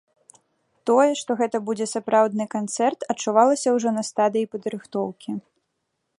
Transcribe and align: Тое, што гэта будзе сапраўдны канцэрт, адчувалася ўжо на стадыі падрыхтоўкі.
Тое, 0.89 1.09
што 1.21 1.31
гэта 1.41 1.57
будзе 1.67 1.87
сапраўдны 1.93 2.49
канцэрт, 2.57 2.99
адчувалася 3.15 3.75
ўжо 3.77 3.89
на 4.01 4.09
стадыі 4.13 4.51
падрыхтоўкі. 4.57 5.31